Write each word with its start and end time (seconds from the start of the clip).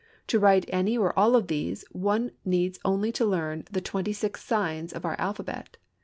To 0.29 0.39
write 0.39 0.65
any 0.69 0.97
or 0.97 1.13
all 1.15 1.35
of 1.35 1.45
these 1.45 1.85
one 1.91 2.31
needs 2.43 2.79
only 2.83 3.11
to 3.11 3.23
learn 3.23 3.65
the 3.69 3.81
twenty 3.81 4.13
six 4.13 4.43
signs 4.43 4.93
of 4.93 5.05
our 5.05 5.15
alphabet. 5.19 5.77